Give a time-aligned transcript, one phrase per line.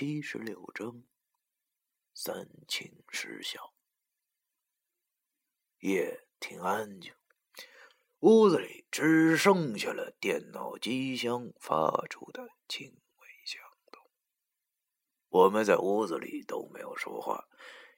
[0.00, 1.04] 七十六正，
[2.14, 3.74] 三清失效。
[5.80, 7.12] 夜挺安静，
[8.20, 12.86] 屋子里只剩下了电脑机箱发出的轻
[13.18, 13.62] 微响
[13.92, 14.02] 动。
[15.28, 17.46] 我们在屋子里都没有说话，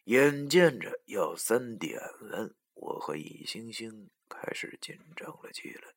[0.07, 5.95] 眼见着要三点了，我和易星星开始紧张了起来。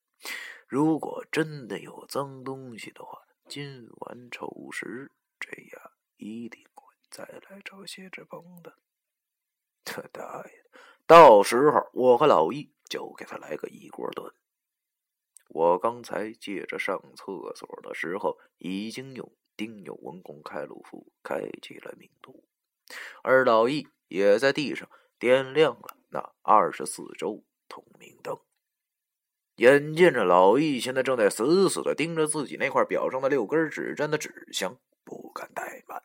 [0.68, 5.12] 如果真的有脏东西的话，今晚丑时。
[5.38, 5.85] 这样
[6.18, 8.78] 一定会再来找谢志鹏的。
[9.84, 10.80] 他大爷的！
[11.06, 14.34] 到时候我和老易就给他来个一锅炖。
[15.50, 22.44] 我刚才借着上厕所的时候，已经用丁有文公开路符开启了明图，
[23.22, 28.40] 而老易也在地上点亮了那二十四周通明灯。
[29.58, 34.80] 眼见着老易现在正在死死的盯着自己那块表上的六根指针的指向。
[35.06, 36.02] 不敢怠慢，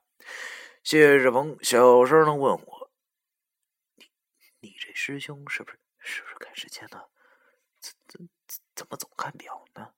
[0.83, 2.91] 谢志鹏小声的问我
[3.97, 4.11] ：“你
[4.61, 7.05] 你这师兄是不是是不是赶时间呢？
[7.79, 8.29] 怎怎
[8.75, 9.93] 怎么总看表呢？”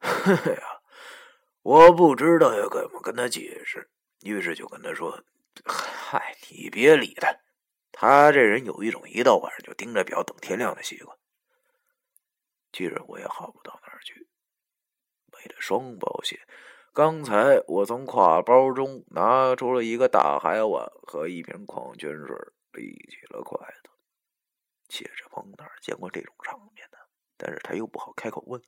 [0.00, 0.82] 嘿嘿呀，
[1.62, 3.90] 我不知道要怎么跟他解释，
[4.22, 5.22] 于是就跟他说
[5.66, 7.36] ：“嗨，你别理他，
[7.92, 11.18] 他这人有一种一到晚上就盯着表等天亮的习惯。
[12.72, 14.28] 其实我也好不到哪儿去，
[15.32, 16.40] 为了双保险。”
[16.98, 22.36] 刚才我从挎包中拿出了一个大海碗和一瓶矿泉水，
[22.72, 23.90] 立起了筷子。
[24.88, 26.98] 谢志鹏哪见过这种场面呢？
[27.36, 28.60] 但是他又不好开口问，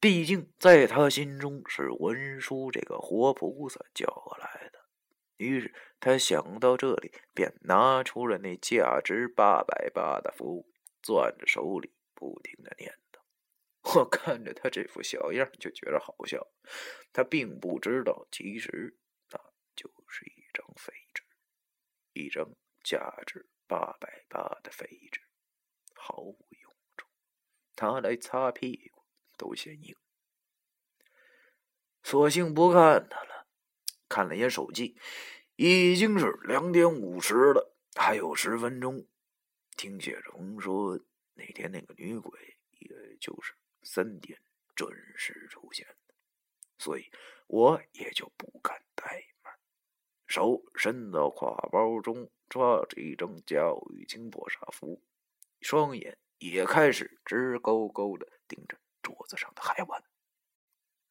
[0.00, 4.78] 毕竟在他心中是文书这个活菩萨叫过来的。
[5.36, 10.64] 于是他想到这里，便拿出了那价值八百八的符，
[11.02, 12.94] 攥着手里，不停的念。
[13.82, 16.46] 我看着他这副小样，就觉着好笑。
[17.12, 18.98] 他并不知道，其实
[19.30, 19.38] 那
[19.74, 21.22] 就是一张废纸，
[22.12, 25.20] 一张价值八百八的废纸，
[25.94, 27.08] 毫无用处。
[27.76, 29.02] 拿来擦屁股
[29.36, 29.96] 都嫌硬。
[32.02, 33.48] 索性不看他了。
[34.08, 34.98] 看了眼手机，
[35.54, 39.06] 已经是两点五十了，还有十分钟。
[39.76, 40.98] 听谢荣说，
[41.34, 43.54] 那天那个女鬼，也就是。
[43.82, 44.40] 三点
[44.74, 45.86] 准时出现，
[46.78, 47.10] 所以
[47.46, 49.52] 我也就不敢怠慢，
[50.26, 55.02] 手伸到挎包中，抓着一张教育金破煞符，
[55.60, 60.02] 双眼也开始直勾勾的盯着桌子上的海碗。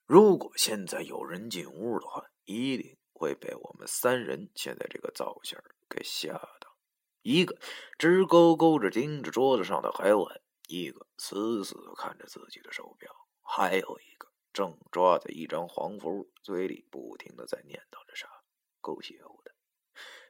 [0.06, 6.75] 如果现在有人进屋的话，一定会被我们三人现在这个造型给吓到。
[7.22, 7.59] 一个
[7.97, 10.41] 直勾勾的盯着桌子上的海碗。
[10.69, 18.30] 一个死死看着自己的手表，还有一个正抓着一张黄符，嘴里不停的在念叨着啥，
[18.79, 19.56] 够邪乎的。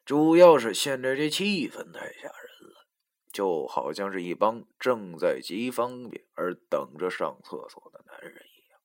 [0.06, 2.88] 主要是现在这气氛太吓人了，
[3.34, 8.80] 就好像是一帮正在急方便而等着上厕所的男人一样。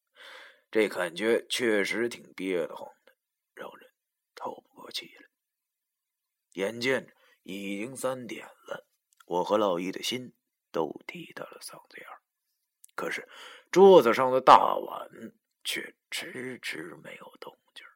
[0.73, 3.13] 这感觉确实挺憋得慌的，
[3.55, 3.93] 让人
[4.35, 5.29] 透不过气来。
[6.55, 7.13] 眼见着
[7.45, 8.89] 已经三点了，
[9.27, 10.35] 我和老易的心。
[10.75, 12.19] 都提到了嗓子眼儿，
[12.97, 13.29] 可是
[13.71, 15.09] 桌子上的大碗
[15.63, 17.87] 却迟迟没有动静。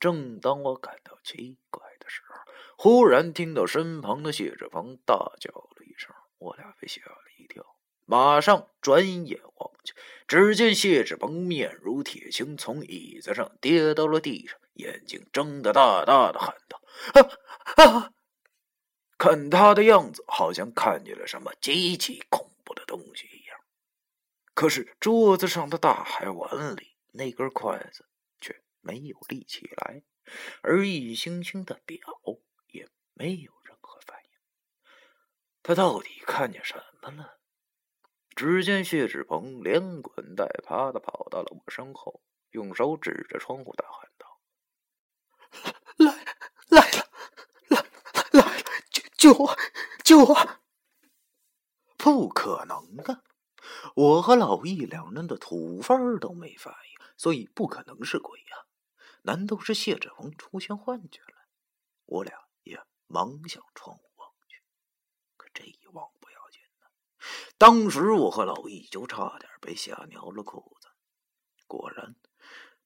[0.00, 7.76] 正当我感到奇怪的时候，忽然听到身旁的谢志鹏大叫了一声，我俩被吓了一跳，
[8.06, 9.94] 马上转眼望去，
[10.26, 16.80] 只见谢志鹏面如铁青，从椅子上跌到了地上，眼睛睁得大大的，喊道
[17.76, 18.12] ：“啊啊！”
[19.18, 23.60] 看他的样子，好像看见了什么极其恐怖的东西一样。
[24.54, 28.06] 可是桌子上的大海碗里那根筷子
[28.40, 30.02] 却没有立起来，
[30.62, 31.98] 而易星星的表
[32.68, 34.30] 也没有任何反应。
[35.62, 37.38] 他到底看见什么了？
[38.36, 44.40] 只见谢志鹏连滚带爬的跑到了我身后，用手指着窗户大喊道
[45.98, 46.24] ：“来，
[46.68, 47.04] 来了！”
[49.18, 49.58] 救我！
[50.04, 50.60] 救我！
[51.96, 53.24] 不可能啊！
[53.96, 58.66] 我和老易两人的土方都没反应，所以不可能是鬼呀！
[59.22, 61.48] 难道是谢志峰出现幻觉了？
[62.06, 62.32] 我俩
[62.62, 64.62] 也忙向窗户望去，
[65.36, 66.86] 可这一望不要紧呢。
[67.58, 70.88] 当时我和老易就差点被吓尿了裤子。
[71.66, 72.14] 果然，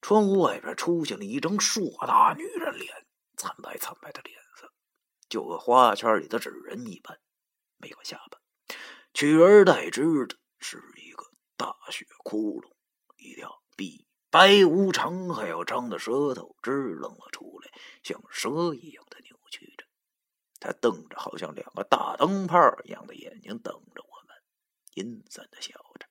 [0.01, 3.07] 窗户外边出现了一张硕大女人脸，
[3.37, 4.42] 惨白惨白的脸。
[5.33, 7.19] 就和花圈里的纸人一般，
[7.79, 8.37] 没有下巴，
[9.15, 11.25] 取而代之的是一个
[11.57, 12.71] 大血窟窿，
[13.17, 17.71] 一条比白无常还要长的舌头支棱了出来，
[18.03, 19.87] 像蛇一样的扭曲着。
[20.61, 24.37] 他瞪着好像两个大灯泡一样的眼睛等着我们，
[24.93, 26.07] 阴森的笑着。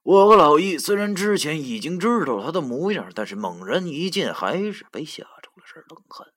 [0.00, 6.32] 我和老易虽然之前已经知道他的模样，但是猛然一见，还是被吓出了身冷汗。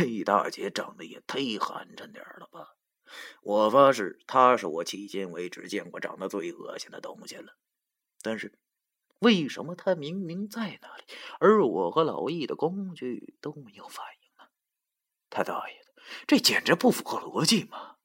[0.00, 2.74] 这大姐长得也忒寒碜点了吧！
[3.42, 7.58] 我发誓，她是我迄今为止见过长得最恶心的东西了。
[8.22, 8.58] 但是，
[9.18, 11.04] 为什么她明明在那里，
[11.38, 14.48] 而我和老易的工具都没有反应呢？
[15.28, 17.96] 他大爷的，这简直不符合逻辑嘛！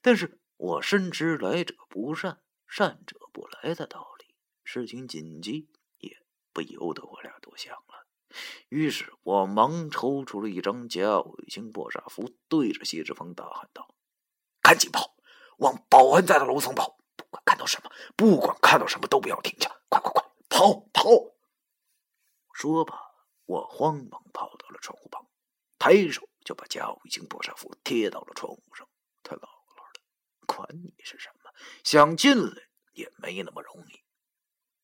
[0.00, 2.42] 但是我深知来者不善。
[2.68, 4.34] 善者不来的道理，
[4.64, 7.93] 事情紧急，也不由得我俩多想了。
[8.68, 13.94] 于是我忙抽出了一张假伪星破煞符，对着谢志峰大喊道
[14.62, 15.14] ：“赶紧跑，
[15.58, 16.98] 往保安在的楼层跑！
[17.16, 19.70] 不管看到什么，不管看到什么，都不要停下！
[19.88, 21.10] 快快快，跑跑！”
[22.52, 22.98] 说罢，
[23.46, 25.26] 我慌忙跑到了窗户旁，
[25.78, 28.88] 抬手就把假伪星破煞符贴到了窗户上。
[29.22, 30.00] 他姥姥的，
[30.46, 31.50] 管你是什么！
[31.82, 34.02] 想进来也没那么容易。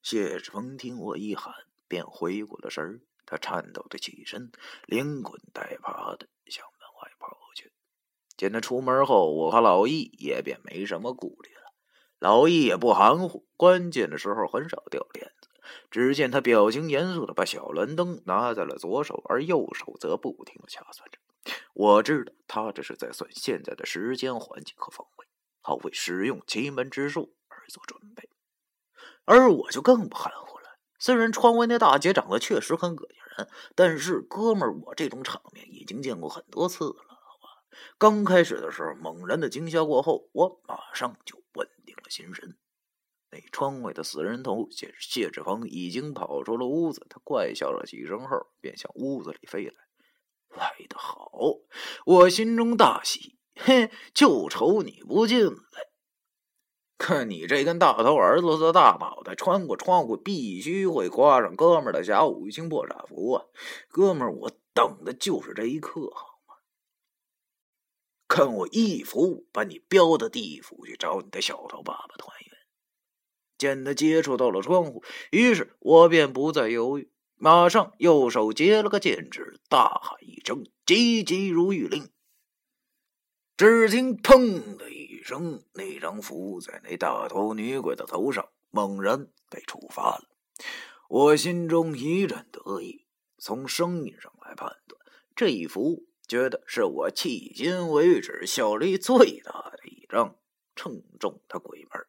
[0.03, 1.55] 谢志峰听我一喊，
[1.87, 3.01] 便回过了神儿。
[3.31, 4.51] 他颤抖着起身，
[4.87, 7.73] 连滚带爬的向门外跑去。
[8.37, 11.73] 见他出门后，我和老易也便没什么顾虑了。
[12.19, 15.49] 老易也不含糊，关键的时候很少掉链子。
[15.91, 21.19] 只见他表情严肃的把小蓝灯拿在了左手，而右手则不停的掐算着。
[21.73, 25.27] 我知道他这是在算现在的时间、环境和方位。
[25.63, 28.31] 好为使用奇门之术而做准备，
[29.27, 30.60] 而我就更不含糊了。
[31.01, 36.97] 虽然窗外那大姐长得确实很恶心人，但是哥们儿，我这种场面已经见过很多次了，
[37.99, 42.59] 刚开始的时候，猛然的惊吓过后，我马上就稳定了心神。
[43.31, 49.75] 那窗外的死人头谢谢志峰已经跑出了屋子，他怪笑了几声后，便向屋子里飞来。
[50.51, 51.31] 来得好，
[52.05, 53.39] 我心中大喜。
[53.55, 55.90] 嘿，就瞅你不进来！
[57.01, 63.47] 看你这根大头儿子的大脑袋，穿过窗户必须会刮上哥们儿的甲午星破煞符啊！
[63.89, 66.57] 哥们儿，我等的就是这一刻，好吗？
[68.29, 72.59] 看我一符把你标到地府去找你的小头爸爸团圆！
[73.57, 82.11] 见他接触到了窗户，于是我便不再犹豫，马上右手接了个剑指，大喊一声：“急急如律令！”
[83.57, 84.90] 只听“砰”的
[85.31, 90.25] 声，那张符在那大头女鬼的头上猛然被触发了。
[91.09, 93.07] 我心中一阵得意，
[93.39, 95.01] 从声音上来判断，
[95.37, 100.35] 这一符觉得是我迄今为止效力最大的一张，
[100.75, 102.07] 正中他鬼门。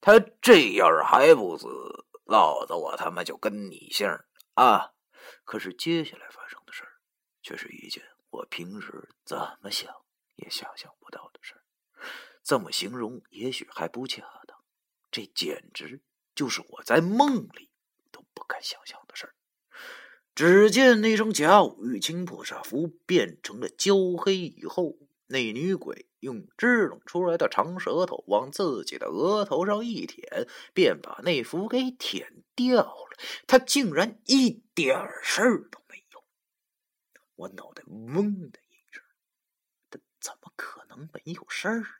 [0.00, 1.68] 他这要是还不死，
[2.24, 4.08] 老子我他妈就跟你姓
[4.54, 4.90] 啊！
[5.44, 6.90] 可是接下来发生的事儿，
[7.44, 9.94] 却是一件我平时怎么想。
[10.36, 11.60] 也想象不到的事儿，
[12.50, 14.58] 这么形容也许还不恰当。
[15.12, 16.00] 这简直
[16.34, 17.70] 就是我在梦里
[18.10, 19.34] 都不敢想象的事儿。
[20.34, 24.96] 只见那张甲午玉清破煞符变成了焦黑以后，
[25.28, 33.16] 那女鬼用支棱出来的长舌头往自己的额头上一舔，便把那符给舔掉了。
[33.46, 36.24] 她竟然一点事儿都没有！
[37.36, 39.04] 我脑袋嗡的一声。
[40.18, 41.99] 怎么可能没有事儿？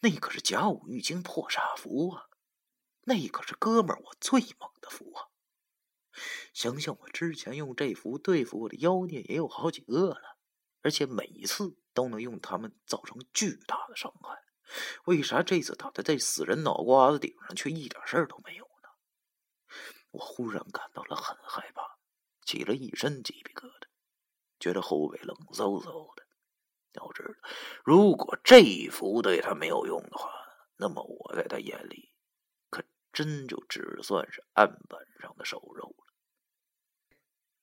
[0.00, 2.28] 那可是甲午玉京破煞符啊！
[3.02, 5.28] 那可是哥们儿我最猛的符啊！
[6.52, 10.38] 想想我之前用这符对付我的妖孽也有好几个了，
[10.82, 14.42] 而且每一次都能用它们造成巨大的伤害。
[15.04, 18.88] 为啥这次打在这死人脑瓜子顶上却一点事儿都没有呢？
[20.10, 21.98] 我忽然感到了很害怕，
[22.44, 23.86] 起了一身鸡皮疙瘩，
[24.58, 26.25] 觉得后背冷飕飕的。
[26.96, 27.48] 要知道，
[27.84, 30.30] 如果这符对他没有用的话，
[30.76, 32.10] 那么我在他眼里，
[32.68, 36.04] 可真就只算是案板上的瘦肉了。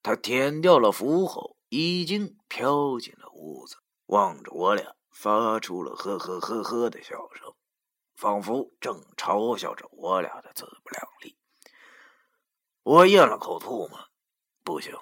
[0.01, 7.53] 他舔掉了符后，已经飘进了屋子，望着我俩，发出了呵呵呵呵的笑声，
[8.15, 11.37] 仿佛正嘲笑着我俩的自不量力。
[12.81, 14.09] 我咽了口唾沫，
[14.63, 14.97] 不行，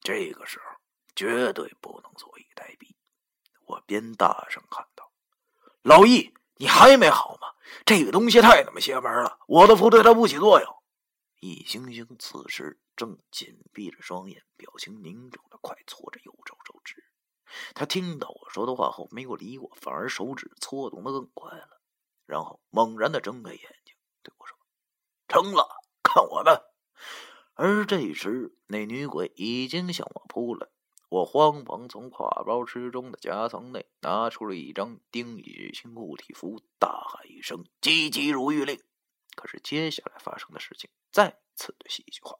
[0.00, 0.66] 这个时候
[1.14, 2.95] 绝对不能坐以待毙。
[3.66, 5.10] 我边大声喊道
[5.82, 7.48] ：“老易，你还没好吗？
[7.84, 9.38] 这个东西太他妈邪门了！
[9.46, 10.76] 我的符对他不起作用。”
[11.40, 17.04] 易星星此时正紧闭着双眼，表情凝重的快搓着右手手指。
[17.74, 21.80] 他听到我说的话后，没有理我，反而手指搓动的更快了，
[22.24, 24.56] 然后猛然的睁开眼睛对我说
[25.28, 25.68] ：“成了，
[26.02, 26.72] 看我的！”
[27.54, 30.68] 而这时，那女鬼已经向我扑来。
[31.08, 38.80] 我慌忙从挎包之中的夹层内拿出了一张丁羽清护体符，大喊一声：“急急如律令！”
[39.36, 42.36] 可是接下来发生的事情再次的戏剧化。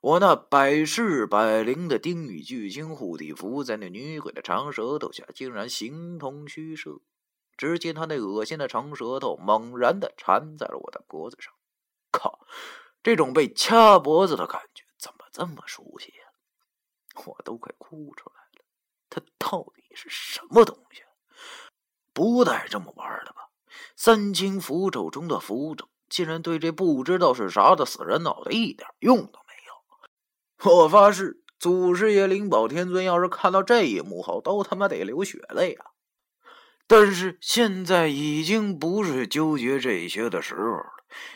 [0.00, 7.00] 我那百试百灵的丁羽巨星护体符，在那女鬼的长舌头下竟然形同虚设。
[7.56, 11.52] 只见她那恶心的长舌头猛然的缠在了我的脖子上。
[12.10, 12.46] 靠！
[13.02, 16.23] 这种被掐脖子的感觉怎么这么熟悉呀？
[17.14, 18.64] 我都快哭出来了！
[19.08, 21.02] 他到底是什么东西？
[22.12, 23.50] 不带这么玩的吧？
[23.96, 30.72] 三清符咒中的符咒，竟然对这不知道是啥的死人脑袋一点用都没有！
[30.76, 35.86] 我发誓，祖师爷灵宝天尊要是看到这一幕后，都他妈得流血泪啊！
[36.86, 40.92] 但是现在已经不是纠结这些的时候了。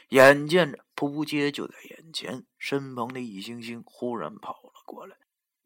[0.09, 5.17] 眼见着扑街就在眼前，身旁的易星星忽然跑了过来。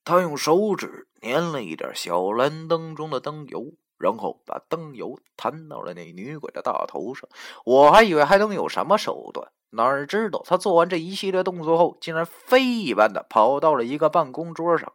[0.04, 7.28] 他用手指粘了一点小蓝灯中的灯油，然后把灯油弹到了那女鬼的大头上。
[7.64, 14.92] 我还以为还能有什么手段，哪知道他做完这一系列动作后，竟然飞一般的跑到了一个办公桌上。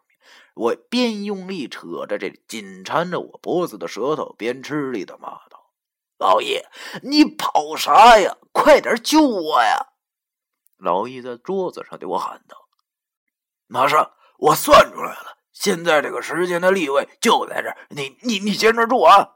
[0.56, 5.72] 我边用力扯着这紧缠着我脖子的舌头，边吃力的骂道。
[6.18, 6.66] 老爷，
[7.04, 8.38] 你跑啥呀？
[8.52, 9.94] 快点救我呀！
[10.78, 12.68] 老易在桌子上对我喊道
[13.68, 17.78] ：“马上，我算出来了，现在这个时间的立位就在这儿。
[17.90, 19.36] 你、你、你先着住啊！”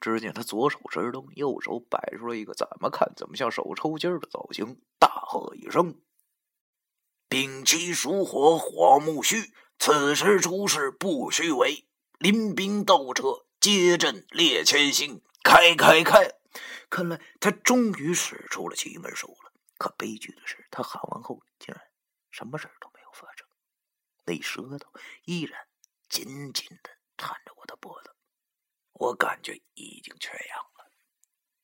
[0.00, 6.00] 只见他左手持灯，右手摆出了一个怎么看怎么像手抽筋的造型，大喝一声
[7.28, 11.86] ：“兵器属火，火木虚，此时出事不虚伪。
[12.18, 16.32] 临兵斗车，接阵列前行。”开开开！
[16.88, 19.52] 看来他终于使出了奇门术了。
[19.76, 21.84] 可悲剧的是，他喊完后竟然
[22.30, 22.88] 什么事都，
[24.24, 24.90] 那舌头
[25.24, 25.66] 依然
[26.08, 28.10] 紧紧的缠着我的脖子。
[28.92, 30.90] 我感觉已经缺氧了，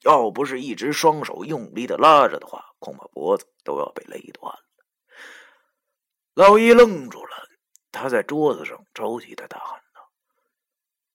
[0.01, 4.65] 要不是一直双手用力的拉着的话，恐怕脖子都要被勒断了。
[6.35, 7.49] 老易愣住了，
[7.93, 10.11] 他在桌子上着急的大喊道：“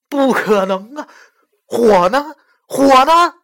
[0.08, 1.10] 不可能啊！
[1.66, 2.36] 火呢？”
[2.68, 3.44] 火呢？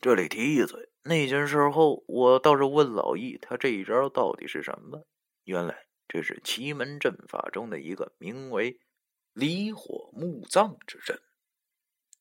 [0.00, 5.04] 这里提一嘴，那件事后，我倒是问老易，他这一招到底是什么？
[5.44, 8.80] 原来这是奇门阵法中的一个名为
[9.34, 11.20] “离火木葬”之阵。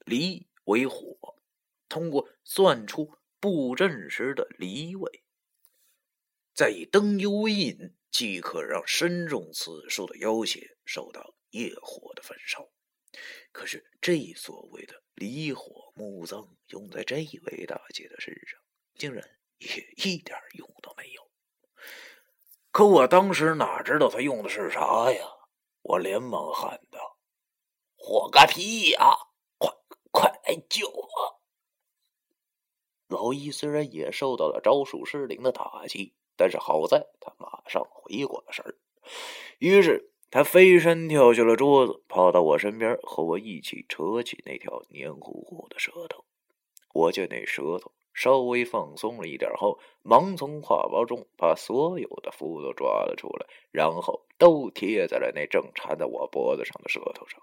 [0.06, 1.36] 离为火，
[1.90, 5.24] 通过算出布阵时的离位，
[6.54, 12.70] 再以灯油为引，即可让身中此术的妖邪受到业火的焚烧。
[13.52, 18.60] 可是这所谓的离火木葬用在这位大姐的身上，
[18.96, 19.24] 竟然
[19.58, 21.25] 也一点用都没有。
[22.76, 25.26] 可我当时哪知道他用的是啥呀？
[25.82, 27.18] 我连忙喊道
[27.96, 29.16] ：“火个屁呀！
[29.58, 29.72] 快
[30.12, 31.40] 快来救我！”
[33.08, 38.76] 老易虽然也受到了招数失灵的打击，但是好在他马上回过了神儿，
[39.60, 40.12] 于是。
[40.30, 46.26] 他飞身跳下了桌子，跑到我身边，和我一起扯起那条黏糊糊的舌头。
[46.94, 57.42] 我见那舌头稍微放松了一点后，忙从挎包中把所有的符都抓了出来，然后都贴在了那正缠在我脖子上的舌头上。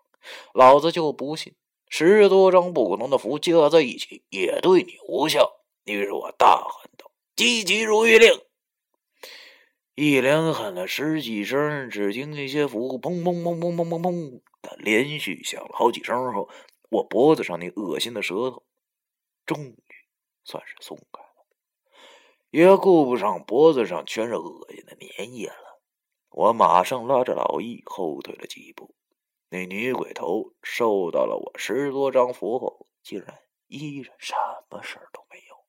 [0.55, 1.55] 老子就不信
[1.89, 5.61] 十多张不同的符加在一起也对你无效。
[5.85, 8.31] 于是我大喊道：“急急如律令！”
[9.95, 16.49] 一连喊了十几声，只听那些符砰砰砰砰砰砰砰的连续响了好几声后，
[16.89, 18.63] 我脖子上那恶心的舌头
[19.45, 19.77] 终于
[20.45, 21.47] 算是松开了，
[22.51, 25.81] 也顾不上脖子上全是恶心的粘液了。
[26.31, 28.95] 我马上拉着老易后退了几步。
[29.49, 34.35] 那女鬼头受到了我十多张符后，竟然依然什
[34.71, 35.65] 么事都没有。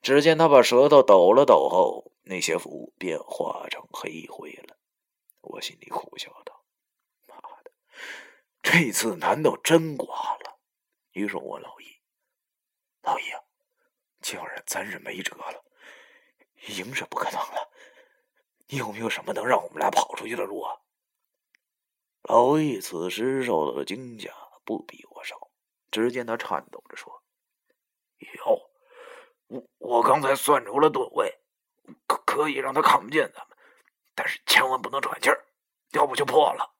[0.00, 2.06] 只见他把舌头抖了抖后。
[2.22, 4.76] 那些符便化成黑灰了，
[5.40, 6.62] 我心里苦笑道
[7.26, 7.72] ：“妈的，
[8.62, 10.60] 这次难道真挂了？”
[11.10, 11.86] 于是我老易，
[13.02, 13.22] 老易，
[14.30, 15.64] 既然咱是没辙了，
[16.68, 17.68] 赢是不可能了，
[18.68, 20.78] 你有没有什么能让我们俩跑出去的路啊？
[22.22, 24.32] 老易此时受到的惊吓
[24.64, 25.50] 不比我少，
[25.90, 27.24] 只见他颤抖着说
[28.36, 28.70] ：“有，
[29.48, 31.40] 我我刚才算出了吨位。”
[32.06, 33.58] 可可以让他看不见咱们，
[34.14, 35.44] 但是千万不能喘气儿，
[35.90, 36.72] 要不就破了。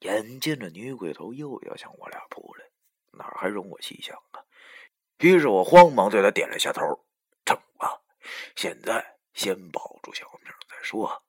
[0.00, 2.68] 眼见着女鬼头又要向我俩扑来，
[3.12, 4.42] 哪还容我细想啊？
[5.18, 6.80] 于是我慌忙对他点了下头
[7.44, 8.00] ：“成吧，
[8.56, 11.22] 现在先保住小命再说。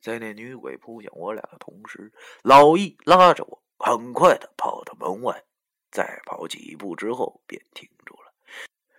[0.00, 2.12] 在那女鬼扑向我俩的同时，
[2.42, 5.44] 老易拉着我，很快的跑到门外。
[5.90, 8.32] 再跑几步之后，便停住了。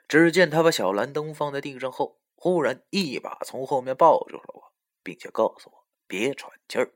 [0.08, 4.74] 只见他把小蓝灯放在地上后，忽然一把从后面抱住了我，
[5.04, 6.94] 并且告诉我别喘气儿。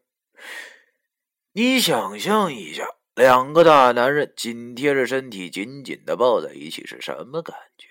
[1.51, 7.87] 你想象一下，两个大男人紧贴着身体，紧紧的抱在一起是什么感觉？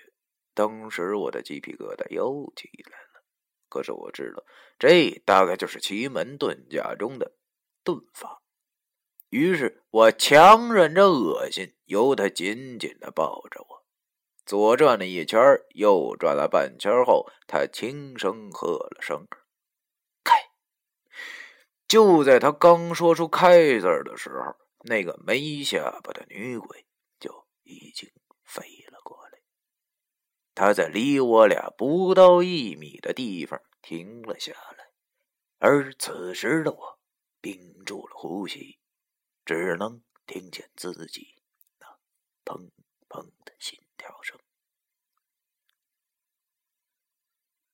[0.53, 3.23] 当时我的鸡皮疙瘩又起来了。
[3.69, 4.43] 可是我知道，
[4.77, 7.33] 这大概就是奇门遁甲中的
[7.85, 8.41] 遁法。
[9.29, 13.85] 于是我强忍着恶心，由他紧紧的抱着我，
[14.45, 15.39] 左转了一圈，
[15.75, 19.25] 右转了半圈后，他轻声喝了声
[20.25, 20.35] “开”。
[21.87, 26.85] 就在他刚说出“开”字的时候，那个没下巴的女鬼
[27.19, 28.11] 就已经
[28.43, 29.39] 飞了过来。
[30.53, 34.91] 她在离我俩不到一米的地方停了下来，
[35.59, 36.99] 而此时的我
[37.39, 38.79] 屏住了呼吸。
[39.43, 41.43] 只能听见自己
[41.79, 41.87] 那
[42.45, 42.69] 砰
[43.09, 44.39] 砰的心跳声。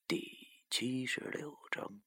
[0.08, 2.07] 第七十六章。